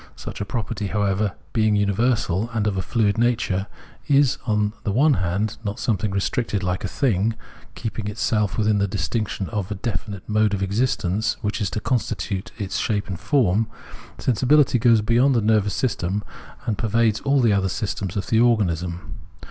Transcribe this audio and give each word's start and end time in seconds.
Such 0.15 0.41
a 0.41 0.45
property, 0.45 0.87
however, 0.87 1.33
being 1.53 1.75
universal 1.75 2.49
and 2.55 2.65
of 2.65 2.75
a 2.75 2.81
fluid 2.81 3.19
nature, 3.19 3.67
is, 4.07 4.39
on 4.47 4.73
the 4.83 4.91
one 4.91 5.13
hand, 5.13 5.57
not 5.63 5.77
something 5.77 6.09
restricted 6.09 6.63
like 6.63 6.83
a 6.83 6.87
thing, 6.87 7.35
keeping 7.75 8.07
itself 8.07 8.57
within 8.57 8.79
the 8.79 8.87
distinction 8.87 9.47
of 9.49 9.69
a 9.69 9.75
definite 9.75 10.27
mode 10.27 10.55
of 10.55 10.63
existence, 10.63 11.37
which 11.43 11.61
is 11.61 11.69
to 11.69 11.79
constitute 11.79 12.51
its 12.57 12.79
shape 12.79 13.09
and 13.09 13.19
form: 13.19 13.67
sensibihty 14.17 14.79
goes 14.81 15.01
beyond 15.01 15.35
the 15.35 15.39
nervous 15.41 15.75
system 15.75 16.23
and 16.65 16.79
pervades 16.79 17.21
all 17.21 17.39
the 17.39 17.53
other 17.53 17.69
systems 17.69 18.17
of 18.17 18.25
the 18.25 18.39
organism. 18.39 19.19